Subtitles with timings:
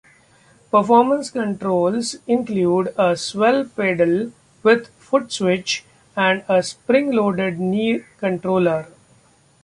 [0.71, 4.31] Performance controls include a "swell" pedal
[4.63, 5.83] with footswitch,
[6.15, 8.87] and a spring-loaded knee controller.